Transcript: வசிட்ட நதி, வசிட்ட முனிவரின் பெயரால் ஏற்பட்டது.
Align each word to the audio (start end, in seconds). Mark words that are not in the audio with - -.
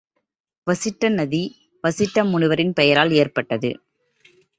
வசிட்ட 0.67 1.09
நதி, 1.09 1.41
வசிட்ட 1.83 2.23
முனிவரின் 2.23 2.73
பெயரால் 2.73 3.11
ஏற்பட்டது. 3.11 3.71